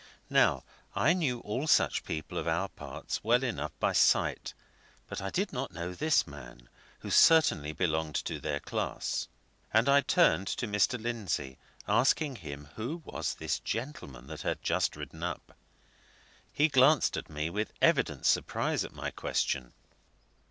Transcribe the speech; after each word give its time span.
Now, 0.31 0.63
I 0.95 1.13
knew 1.13 1.41
all 1.41 1.67
such 1.67 2.03
people 2.05 2.35
of 2.39 2.47
our 2.47 2.69
parts 2.69 3.23
well 3.23 3.43
enough 3.43 3.71
by 3.79 3.91
sight, 3.93 4.55
but 5.05 5.21
I 5.21 5.29
did 5.29 5.53
not 5.53 5.73
know 5.73 5.93
this 5.93 6.25
man, 6.25 6.69
who 7.01 7.11
certainly 7.11 7.71
belonged 7.71 8.15
to 8.25 8.39
their 8.39 8.59
class, 8.59 9.27
and 9.71 9.87
I 9.87 10.01
turned 10.01 10.47
to 10.47 10.67
Mr. 10.67 10.99
Lindsey, 10.99 11.59
asking 11.87 12.37
him 12.37 12.69
who 12.77 13.03
was 13.05 13.35
this 13.35 13.59
gentleman 13.59 14.25
that 14.25 14.41
had 14.41 14.63
just 14.63 14.95
ridden 14.95 15.21
up. 15.21 15.55
He 16.51 16.67
glanced 16.67 17.15
at 17.15 17.29
me 17.29 17.51
with 17.51 17.71
evident 17.79 18.25
surprise 18.25 18.83
at 18.83 18.93
my 18.93 19.11
question. 19.11 19.71